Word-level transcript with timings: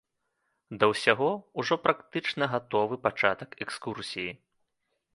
Да 0.83 0.89
ўсяго, 0.91 1.27
ужо 1.63 1.77
практычна 1.85 2.49
гатовы 2.57 3.01
пачатак 3.07 3.49
экскурсіі. 3.67 4.31